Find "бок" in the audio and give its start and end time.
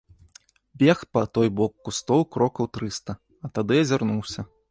1.59-1.73